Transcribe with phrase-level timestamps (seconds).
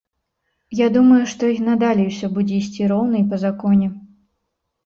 [0.77, 3.87] Я думаю, што і надалей усё будзе ісці роўна і па законе.